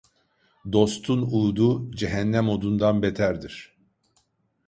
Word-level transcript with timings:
Dostun 0.73 1.21
udu 1.39 1.91
cehennem 1.97 2.49
odundan 2.49 3.01
beterdir. 3.01 3.57